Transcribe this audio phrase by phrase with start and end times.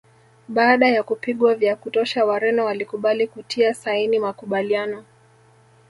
[0.47, 5.03] Baada ya kupigwa vya kutosha Wareno walikubali kutia saini makubaliano